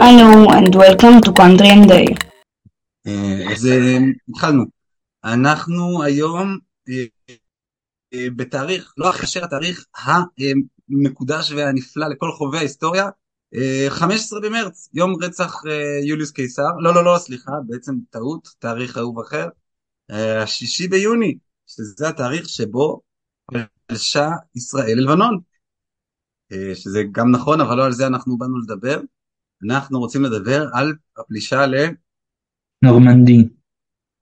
[0.00, 2.14] Hello and welcome to Country and Day.
[3.06, 4.64] אה, אז אה, התחלנו.
[5.24, 9.84] אנחנו היום אה, בתאריך, לא אחרי התאריך
[10.90, 13.08] המקודש והנפלא לכל חובבי ההיסטוריה,
[13.54, 15.54] אה, 15 במרץ, יום רצח
[16.08, 19.48] יוליוס קיסר, לא לא לא סליחה, בעצם טעות, תאריך אהוב אחר,
[20.42, 23.00] השישי ביוני, שזה התאריך שבו
[23.86, 25.38] פלשה ישראל ללבנון,
[26.74, 29.00] שזה גם נכון אבל לא על זה אנחנו באנו לדבר,
[29.64, 31.74] אנחנו רוצים לדבר על הפלישה ל...
[32.82, 33.48] נורמנדי.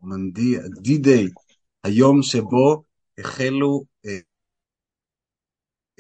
[0.03, 1.31] נורמנדי, ה-D-Day,
[1.85, 2.83] היום שבו
[3.19, 4.19] החלו אה,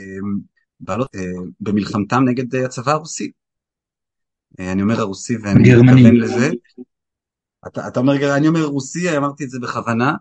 [0.00, 0.04] אה,
[0.80, 1.20] בעלות אה,
[1.60, 3.30] במלחמתם נגד אה, הצבא הרוסי.
[4.60, 5.92] אה, אני אומר הרוסי ואני הגרמני.
[5.92, 6.50] מתכוון לזה.
[7.66, 10.14] אתה, אתה אומר, אני אומר רוסי, אמרתי את זה בכוונה.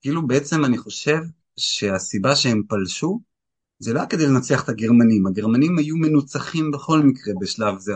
[0.00, 1.18] כאילו בעצם אני חושב
[1.56, 3.20] שהסיבה שהם פלשו
[3.78, 7.92] זה לא היה כדי לנצח את הגרמנים, הגרמנים היו מנוצחים בכל מקרה בשלב זה.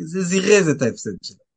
[0.00, 1.48] זה זירז את ההפסד שלהם.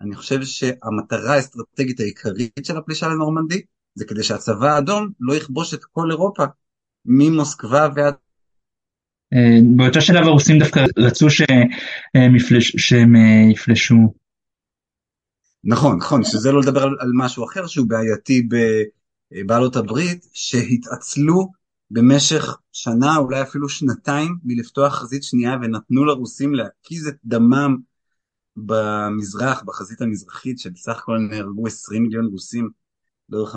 [0.00, 3.62] אני חושב שהמטרה האסטרטגית העיקרית של הפלישה לנורמנדי
[3.94, 6.44] זה כדי שהצבא האדום לא יכבוש את כל אירופה
[7.04, 8.14] ממוסקבה ועד
[9.34, 14.14] אה, באותו שלב הרוסים דווקא רצו שהם יפלש- שהם אה, יפלשו.
[15.64, 18.48] נכון נכון שזה לא לדבר על, על משהו אחר שהוא בעייתי
[19.32, 21.52] בבעלות הברית שהתעצלו
[21.90, 27.76] במשך שנה אולי אפילו שנתיים מלפתוח חזית שנייה ונתנו לרוסים להקיז את דמם
[28.56, 32.70] במזרח בחזית המזרחית שבסך הכל נהרגו 20 מיליון רוסים
[33.28, 33.56] לאורך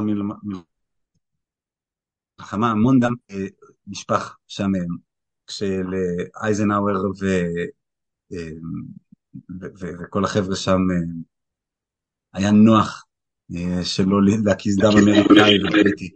[2.37, 3.45] המלחמה המון דם אה,
[3.87, 4.81] נשפך שם אה,
[5.47, 7.25] כשלאייזנהאואר ו...
[8.33, 8.49] אה,
[9.61, 10.79] ו- ו- וכל החבר'ה שם
[12.33, 13.05] היה נוח
[13.83, 16.09] שלא להקיז דם אמריקאי ובריטי.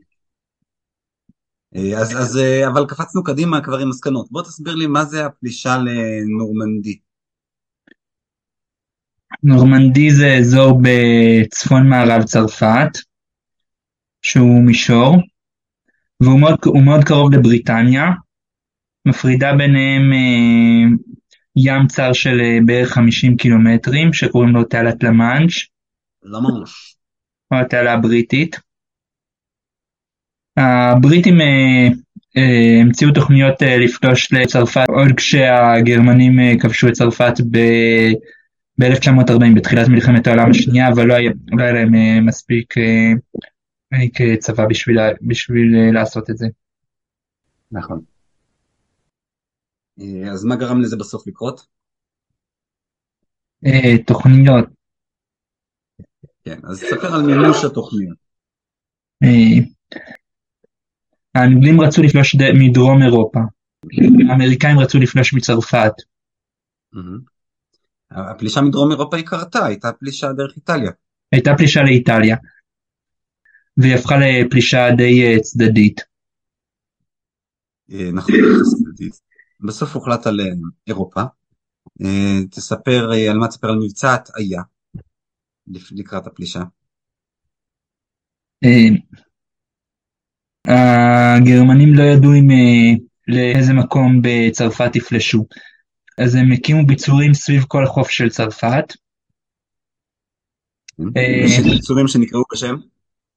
[1.76, 4.32] אה, אז, אז, אה, אבל קפצנו קדימה כבר עם מסקנות.
[4.32, 7.00] בוא תסביר לי מה זה הפלישה לנורמנדי.
[9.44, 12.90] נורמנדי זה אזור בצפון מערב צרפת,
[14.22, 15.16] שהוא מישור,
[16.22, 16.56] והוא מאוד,
[16.86, 18.06] מאוד קרוב לבריטניה,
[19.08, 20.98] מפרידה ביניהם אה,
[21.56, 25.70] ים צר של אה, בערך 50 קילומטרים, שקוראים לו תעלת למאנש,
[26.24, 26.96] למאנש.
[27.52, 28.60] או התעלה הבריטית.
[30.58, 31.88] הבריטים אה,
[32.38, 38.14] אה, המציאו תוכניות אה, לפלוש לצרפת עוד כשהגרמנים כבשו את צרפת ב-
[38.80, 42.74] ב-1940 בתחילת מלחמת העולם השנייה אבל לא היה, לא היה להם מספיק
[44.40, 46.48] צבא בשביל, בשביל לעשות את זה.
[47.72, 48.02] נכון.
[50.32, 51.66] אז מה גרם לזה בסוף לקרות?
[54.06, 54.66] תוכניות
[56.44, 58.18] כן, אז ספר על מימוש התוכניות.
[61.36, 63.40] האנגלים רצו לפלוש מדרום אירופה,
[64.30, 65.94] האמריקאים רצו לפלוש מצרפת.
[68.12, 70.92] הפלישה מדרום אירופה היא קרתה, הייתה פלישה דרך איטליה.
[71.32, 72.36] הייתה פלישה לאיטליה
[73.78, 76.02] והיא הפכה לפלישה די אה, צדדית.
[77.92, 79.14] אה, נכון, צדדית.
[79.60, 80.46] בסוף הוחלט על אה,
[80.88, 81.22] אירופה.
[82.52, 84.62] תספר על מה תספר על מבצע הטעיה
[85.92, 86.64] לקראת הפלישה.
[90.68, 95.46] הגרמנים לא ידעו אם אה, לאיזה מקום בצרפת יפלשו,
[96.18, 98.94] אז הם הקימו ביצורים סביב כל החוף של צרפת,
[100.98, 101.04] כן?
[101.18, 102.76] אה, יש יצורים שנקראו בשם?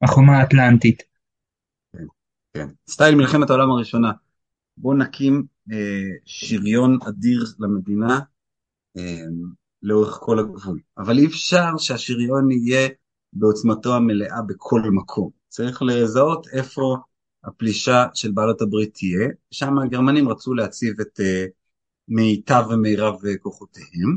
[0.03, 1.03] החומה האטלנטית.
[2.55, 2.69] כן.
[2.89, 4.13] סטייל מלחמת העולם הראשונה.
[4.77, 8.21] בוא נקים אה, שריון אדיר למדינה
[8.97, 9.23] אה,
[9.83, 10.81] לאורך כל הגבול.
[10.99, 12.89] אבל אי אפשר שהשריון יהיה
[13.33, 15.31] בעוצמתו המלאה בכל מקום.
[15.49, 16.97] צריך לזהות איפה
[17.47, 19.29] הפלישה של בעלות הברית תהיה.
[19.51, 21.45] שם הגרמנים רצו להציב את אה,
[22.09, 24.17] מיטב ומירב אה, כוחותיהם,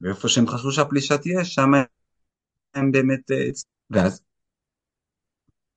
[0.00, 1.70] ואיפה שהם חשבו שהפלישה תהיה, שם
[2.74, 3.30] הם באמת...
[3.30, 3.48] אה,
[3.90, 4.20] ואז?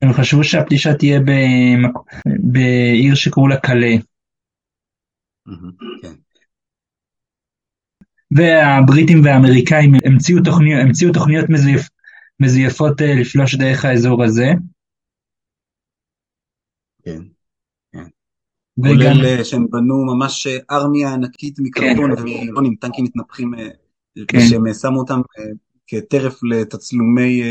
[0.02, 2.22] הם חשבו שהפלישה תהיה במק-
[2.52, 3.96] בעיר שקראו לה קלה,
[6.02, 6.14] כן.
[8.32, 11.82] והבריטים והאמריקאים המציאו תוכניות, המציאו תוכניות מזויפ,
[12.40, 14.48] מזויפות לפלוש דרך האזור הזה,
[17.08, 17.22] כן.
[18.78, 23.70] וגם כולל אה, שהם בנו ממש אה, ארמיה ענקית מקרטון ומלון עם טנקים מתנפחים, אה,
[24.28, 24.38] כן.
[24.38, 25.22] ושהם אה, שמו אותם
[25.88, 27.42] כטרף לתצלומי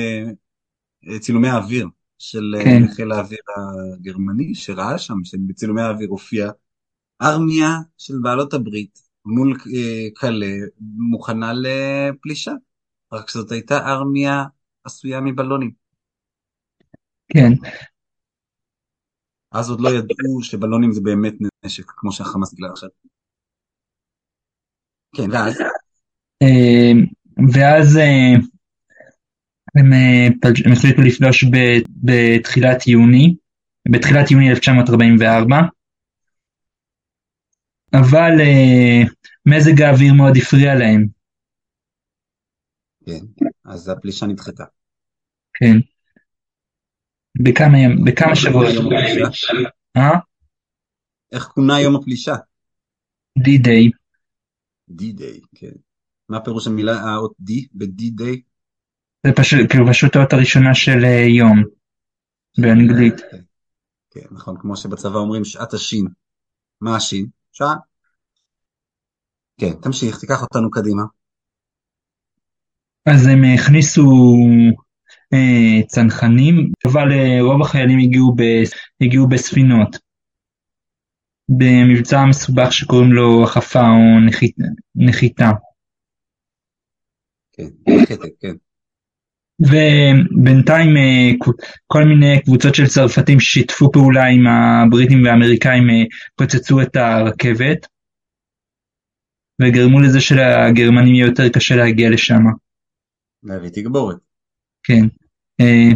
[1.20, 1.88] צילומי האוויר
[2.19, 2.82] של כן.
[2.94, 6.50] חיל האוויר הגרמני, שראה שם שבצילומי האוויר הופיע
[7.23, 9.56] ארמיה של בעלות הברית מול
[10.14, 12.53] קלה מוכנה לפלישה,
[13.12, 14.44] רק שזאת הייתה ארמיה
[14.85, 15.70] עשויה מבלונים.
[17.29, 17.53] כן,
[19.58, 22.88] אז עוד לא ידעו שבלונים זה באמת נשק, כמו שהחמאס גילה עכשיו.
[25.17, 25.61] כן, ואז?
[26.43, 26.93] אה,
[27.55, 28.35] ואז אה,
[29.75, 30.26] הם, אה,
[30.64, 33.37] הם החליטו לפלוש ב- בתחילת יוני,
[33.91, 35.56] בתחילת יוני 1944,
[37.94, 39.03] אבל אה,
[39.47, 41.06] מזג האוויר מאוד הפריע להם,
[43.06, 44.64] כן, אז הפלישה נדחתה.
[45.55, 45.95] כן.
[47.43, 48.67] בכמה, ימ- בכמה שבועות.
[49.97, 50.19] אה?
[51.33, 52.35] איך כונה יום הפלישה?
[53.38, 53.91] D-Day.
[54.91, 55.73] D-Day, כן.
[56.29, 58.41] מה פירוש המילה, האות D ב-D-Day?
[59.27, 61.62] זה פשוט, כאילו פשוט האות הראשונה של אה, יום
[62.59, 63.21] באנגלית.
[63.21, 63.41] כן,
[64.11, 66.06] כן, נכון, כמו שבצבא אומרים שעת השין.
[66.81, 67.27] מה השין?
[67.53, 67.75] שעה.
[69.61, 71.03] כן, תמשיך, תיקח אותנו קדימה.
[73.06, 74.03] אז הם הכניסו
[75.88, 78.43] צנחנים, אבל אה, רוב החיילים הגיעו, ב,
[79.00, 79.97] הגיעו בספינות.
[81.49, 84.56] במבצע מסובך שקוראים לו החפה או נחית,
[84.94, 85.50] נחיתה.
[87.53, 87.69] כן,
[88.08, 88.55] קטע, כן.
[89.61, 91.31] ובינתיים אה,
[91.87, 96.05] כל מיני קבוצות של צרפתים ששיתפו פעולה עם הבריטים והאמריקאים אה,
[96.37, 97.87] פוצצו את הרכבת
[99.62, 102.43] וגרמו לזה שלגרמנים יהיה יותר קשה להגיע לשם.
[103.43, 104.25] להביא תגבורת.
[104.87, 105.06] כן.
[105.61, 105.91] אה,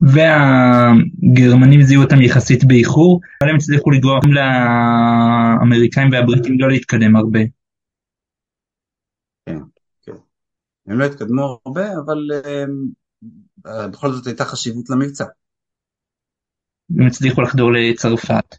[0.00, 7.40] והגרמנים זיהו אותם יחסית באיחור, אבל הם הצליחו לגרום לאמריקאים והבריטים לא להתקדם הרבה.
[10.86, 12.28] הם לא התקדמו הרבה, אבל
[13.66, 15.24] אה, בכל זאת הייתה חשיבות למבצע.
[16.98, 18.56] הם הצליחו לחדור לצרפת.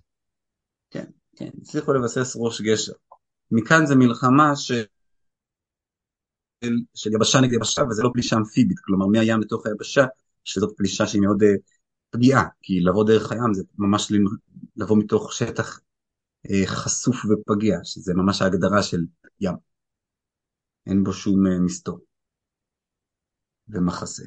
[1.36, 2.94] כן, הצליחו לבסס ראש גשר.
[3.52, 4.84] מכאן זה מלחמה של,
[6.94, 10.06] של יבשה נגד יבשה, וזה לא פלישה אמפיבית, כלומר מהים לתוך היבשה,
[10.44, 11.46] שזאת פלישה שהיא מאוד uh,
[12.10, 14.12] פגיעה, כי לבוא דרך הים זה ממש
[14.76, 15.80] לבוא מתוך שטח
[16.48, 19.02] uh, חשוף ופגיע, שזה ממש ההגדרה של
[19.42, 19.56] ים.
[20.88, 22.00] אין בו שום uh, מסתור
[23.70, 24.24] ומחסה.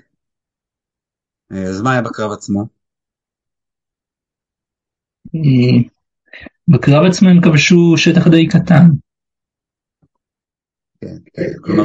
[1.51, 2.69] אז מה היה בקרב עצמו?
[6.69, 9.10] בקרב עצמו הם כבשו שטח די קטן.
[11.01, 11.85] כן, כן, כלומר,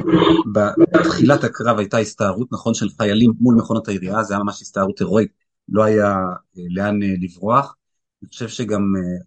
[0.94, 5.31] בתחילת הקרב הייתה הסתערות, נכון, של חיילים מול מכונות הירייה, זה היה ממש הסתערות הירואית,
[5.69, 6.15] לא היה
[6.69, 7.75] לאן לברוח.
[8.21, 8.81] אני חושב שגם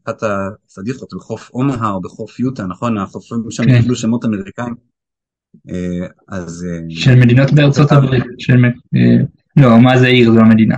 [0.05, 4.75] אחת הפדיחות בחוף אומהה או בחוף יוטה, נכון, החופים שם קיבלו שמות אמריקאים.
[6.29, 6.67] אז...
[6.88, 8.56] של מדינות בארצות הברית, של...
[9.56, 10.76] לא, מה זה עיר, זו המדינה.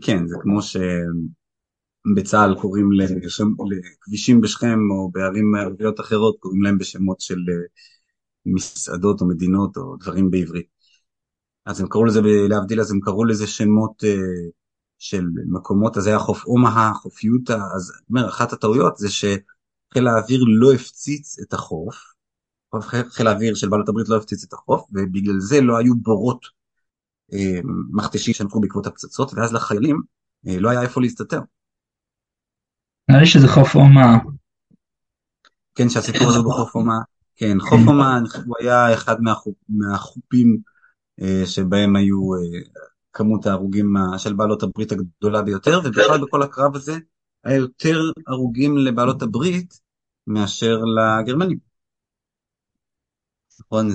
[0.00, 0.76] כן, זה כמו ש...
[2.16, 7.38] בצה"ל קוראים לכבישים בשכם או בערים ערביות אחרות קוראים להם בשמות של
[8.46, 10.66] מסעדות או מדינות או דברים בעברית.
[11.66, 14.04] אז הם קראו לזה, להבדיל, אז הם קראו לזה שמות
[14.98, 20.44] של מקומות, אז היה חוף אומהה, חוף יוטה, אז אומר, אחת הטעויות זה שחיל האוויר
[20.46, 21.96] לא הפציץ את החוף,
[23.08, 26.46] חיל האוויר של בעלות הברית לא הפציץ את החוף, ובגלל זה לא היו בורות
[27.92, 30.02] מכתשים שנפלו בעקבות הפצצות, ואז לחיילים
[30.44, 31.40] לא היה איפה להסתתר.
[33.08, 34.18] נראה לי שזה חוף אומה.
[35.74, 36.98] כן, שהסיפור הזה בחוף אומה.
[37.36, 40.58] כן, חוף אומה הוא היה אחד מהחופ, מהחופים
[41.20, 42.60] אה, שבהם היו אה,
[43.12, 46.98] כמות ההרוגים של בעלות הברית הגדולה ביותר, ובכלל בכל הקרב הזה
[47.44, 49.80] היה יותר הרוגים לבעלות הברית
[50.26, 51.58] מאשר לגרמנים.
[53.60, 53.88] נכון?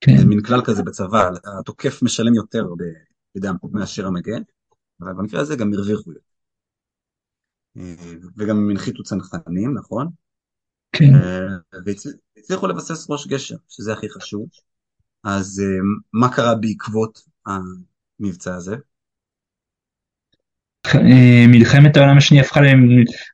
[0.00, 0.16] כן.
[0.18, 2.66] זה מין כלל כזה בצבא, התוקף משלם יותר
[3.36, 4.42] בדם מאשר המגן,
[5.00, 6.33] אבל במקרה הזה גם הרוויחו יותר.
[8.36, 10.08] וגם הם הנחיתו צנחנים, נכון?
[10.92, 11.12] כן.
[11.84, 14.48] והצליחו לבסס ראש גשר, שזה הכי חשוב.
[15.24, 15.62] אז
[16.12, 18.76] מה קרה בעקבות המבצע הזה?
[21.48, 22.60] מלחמת העולם השנייה הפכה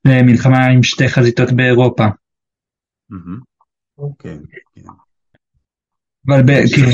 [0.04, 2.04] למלחמה עם שתי חזיתות באירופה.
[4.18, 4.38] כן.
[6.26, 6.90] אבל כאילו.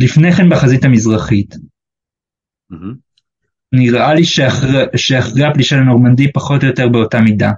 [0.00, 1.54] לפני כן בחזית המזרחית.
[3.72, 7.52] נראה לי שאחרי, שאחרי הפלישה לנורמנדי פחות או יותר באותה מידה.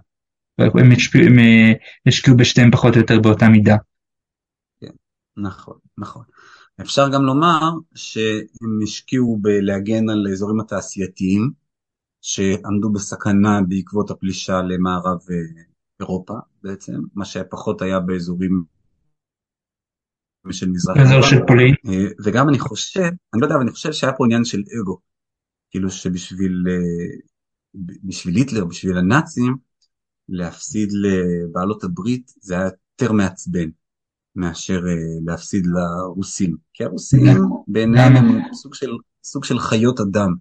[0.58, 1.38] הם השקיעו, הם
[2.06, 3.76] השקיעו בשתיהם פחות או יותר באותה מידה.
[4.80, 4.90] כן,
[5.36, 6.24] נכון, נכון.
[6.80, 7.60] אפשר גם לומר
[7.94, 11.50] שהם השקיעו בלהגן על האזורים התעשייתיים
[12.22, 15.18] שעמדו בסכנה בעקבות הפלישה למערב
[16.00, 18.64] אירופה בעצם, מה שפחות היה באזורים
[20.50, 20.96] של מזרח.
[20.96, 21.74] באזור של פולין.
[22.24, 24.98] וגם אני חושב, אני לא יודע, אבל אני חושב שהיה פה עניין של אגו.
[25.74, 26.64] כאילו שבשביל
[28.04, 29.56] בשביל היטלר, בשביל הנאצים,
[30.28, 33.68] להפסיד לבעלות הברית זה היה יותר מעצבן
[34.36, 34.80] מאשר
[35.26, 36.56] להפסיד לרוסים.
[36.72, 37.20] כי הרוסים
[37.68, 38.90] בעיניהם הם סוג של,
[39.24, 40.34] סוג של חיות אדם.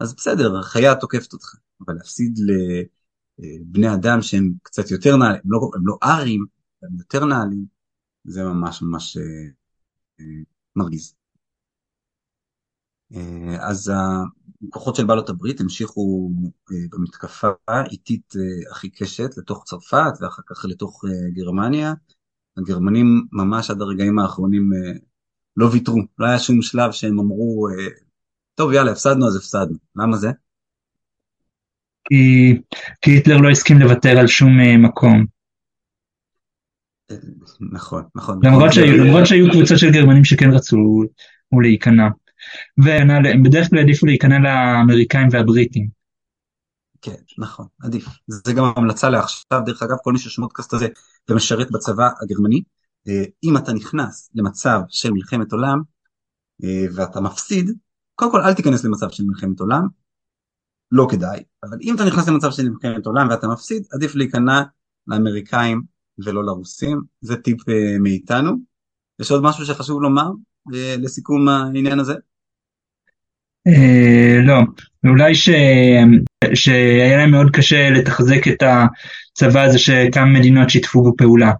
[0.00, 1.54] אז בסדר, חיה תוקפת אותך,
[1.86, 2.38] אבל להפסיד
[3.62, 6.44] בני אדם שהם קצת יותר נעלים, הם לא, הם לא ארים,
[6.82, 7.66] הם יותר נעלים,
[8.24, 9.16] זה ממש ממש
[10.76, 11.14] מרגיז.
[13.60, 13.92] אז
[14.68, 16.30] הכוחות של בעלות הברית המשיכו
[16.90, 17.48] במתקפה
[17.90, 18.32] איטית
[18.70, 21.94] הכי קשת לתוך צרפת ואחר כך לתוך גרמניה.
[22.56, 24.70] הגרמנים ממש עד הרגעים האחרונים
[25.56, 27.68] לא ויתרו, לא היה שום שלב שהם אמרו,
[28.54, 30.30] טוב יאללה הפסדנו אז הפסדנו, למה זה?
[32.04, 32.54] כי,
[33.00, 35.26] כי היטלר לא הסכים לוותר על שום מקום.
[37.72, 38.40] נכון, נכון.
[38.44, 40.76] למרות שהיו, למרות שהיו קבוצות של גרמנים שכן רצו
[41.52, 42.08] להיכנע.
[42.84, 45.88] והם בדרך כלל העדיפו להיכנע לאמריקאים והבריטים.
[47.02, 48.06] כן, נכון, עדיף.
[48.28, 50.88] זה גם המלצה לעכשיו, דרך אגב, כל מי ששומע פודקאסט הזה
[51.28, 52.62] ומשרת בצבא הגרמני,
[53.44, 55.78] אם אתה נכנס למצב של מלחמת עולם
[56.94, 57.70] ואתה מפסיד,
[58.14, 59.86] קודם כל אל תיכנס למצב של מלחמת עולם,
[60.92, 64.62] לא כדאי, אבל אם אתה נכנס למצב של מלחמת עולם ואתה מפסיד, עדיף להיכנע
[65.06, 65.82] לאמריקאים
[66.24, 67.60] ולא לרוסים, זה טיפ
[68.00, 68.52] מאיתנו.
[69.20, 70.30] יש עוד משהו שחשוב לומר
[70.98, 72.14] לסיכום העניין הזה?
[74.46, 74.54] לא,
[75.06, 75.34] אולי
[76.54, 81.52] שהיה להם מאוד קשה לתחזק את הצבא הזה שכמה מדינות שיתפו בו פעולה.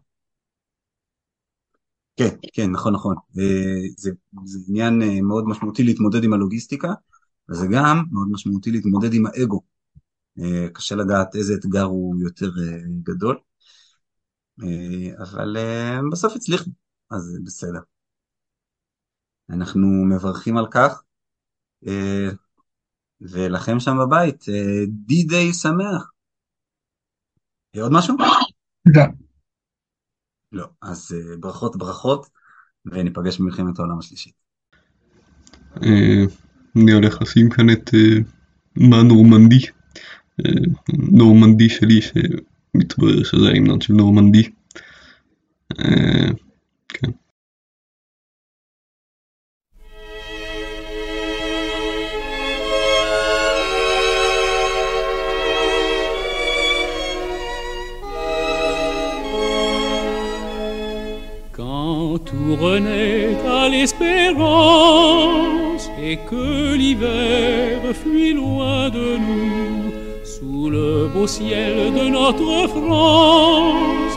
[2.16, 3.16] כן, כן, נכון, נכון.
[3.96, 4.10] זה,
[4.44, 6.92] זה עניין מאוד משמעותי להתמודד עם הלוגיסטיקה,
[7.50, 9.60] וזה גם מאוד משמעותי להתמודד עם האגו.
[10.72, 12.50] קשה לדעת איזה אתגר הוא יותר
[13.02, 13.38] גדול,
[15.18, 15.56] אבל
[16.12, 16.70] בסוף הצליחו,
[17.10, 17.80] אז בסדר.
[19.50, 21.02] אנחנו מברכים על כך.
[23.20, 24.44] ולכם שם בבית,
[24.88, 26.10] די-דיי שמח.
[27.80, 28.16] עוד משהו?
[28.86, 29.02] לא.
[30.52, 32.30] לא, אז ברכות ברכות,
[32.86, 34.34] וניפגש במלחמת העולם השלישית.
[36.76, 37.90] אני הולך לשים כאן את
[38.76, 39.66] מה נורמנדי,
[41.12, 44.52] נורמנדי שלי שמתברר שזה ההמנון של נורמנדי.
[46.88, 47.10] כן.
[62.62, 64.40] Renaît à l'espérance
[66.00, 69.92] et que l'hiver fuit loin de nous.
[70.24, 74.16] Sous le beau ciel de notre France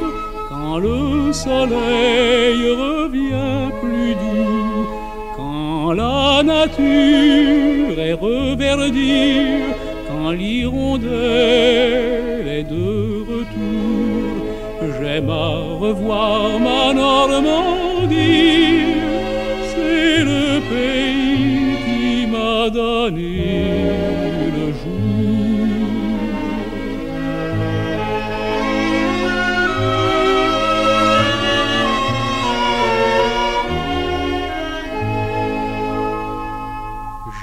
[0.49, 4.85] quand le soleil revient plus doux
[5.35, 9.73] quand la nature est reverdue
[10.07, 14.54] quand l'hirondelle est de retour
[15.05, 15.49] j'aime à
[15.85, 18.15] revoir ma Normandie,
[19.71, 23.37] c'est le pays qui m'a donné
[24.57, 25.85] le jour.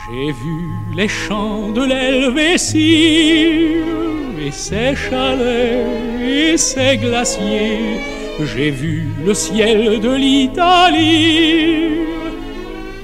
[0.04, 0.59] J'ai vu
[0.95, 3.33] les champs de l'Helvétie
[4.44, 5.87] et ses chalets
[6.20, 8.00] et ses glaciers.
[8.40, 11.92] J'ai vu le ciel de l'Italie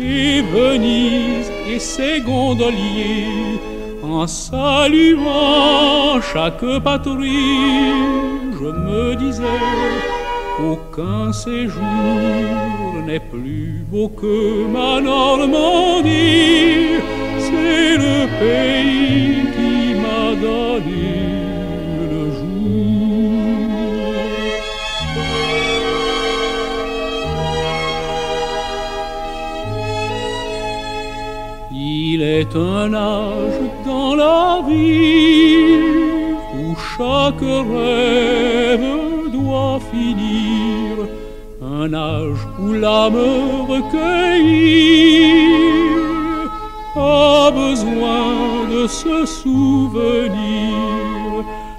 [0.00, 3.58] et Venise et ses gondoliers.
[4.02, 7.92] En saluant chaque patrie,
[8.60, 9.42] je me disais,
[10.72, 11.84] aucun séjour
[13.06, 16.08] n'est plus beau que ma Normandie.
[17.38, 21.17] C'est le pays qui m'a donné
[32.54, 35.76] un âge dans la vie
[36.56, 38.88] où chaque rêve
[39.32, 41.08] doit finir,
[41.62, 43.16] un âge où l'âme
[43.68, 45.28] recueillie
[46.96, 50.88] a besoin de se souvenir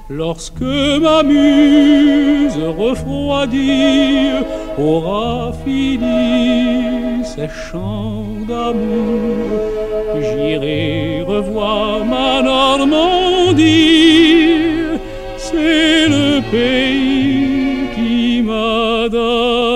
[0.09, 4.31] lorsque ma muse refroidie
[4.77, 9.88] aura fini ses chants d'amour.
[10.17, 13.67] J'irai revoir ma Normandie,
[15.37, 19.68] c'est le pays qui m'a donné